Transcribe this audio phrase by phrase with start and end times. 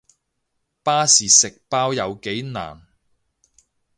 [0.81, 2.87] 巴士食包有幾難